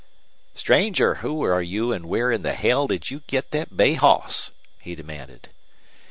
"Stranger, 0.55 1.13
who 1.21 1.43
are 1.43 1.61
you 1.61 1.93
an' 1.93 2.07
where 2.07 2.31
in 2.31 2.41
the 2.41 2.53
hell 2.55 2.87
did 2.87 3.11
you 3.11 3.21
git 3.27 3.51
thet 3.51 3.77
bay 3.77 3.93
hoss?" 3.93 4.49
he 4.79 4.95
demanded. 4.95 5.49